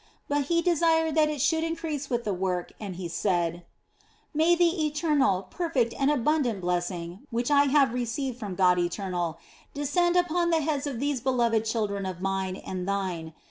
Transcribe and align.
But 0.27 0.45
he 0.45 0.63
desired 0.63 1.13
that 1.13 1.29
it 1.29 1.41
should 1.41 1.63
increase 1.63 2.09
with 2.09 2.23
the 2.23 2.33
work 2.33 2.71
and 2.79 2.95
he 2.95 3.07
said" 3.07 3.63
May 4.33 4.55
the 4.55 4.83
eternal, 4.87 5.43
perfect 5.43 5.93
and 5.93 6.09
abundant 6.09 6.61
blessing 6.61 7.19
(which 7.29 7.51
I 7.51 7.65
have 7.65 7.93
received 7.93 8.39
from 8.39 8.55
God 8.55 8.79
Eternal) 8.79 9.37
descend 9.75 10.15
upon 10.15 10.49
the 10.49 10.61
heads 10.61 10.87
of 10.87 10.99
these 10.99 11.21
beloved 11.21 11.65
children 11.65 12.07
of 12.07 12.19
mine 12.19 12.55
and 12.55 12.87
thine. 12.89 13.35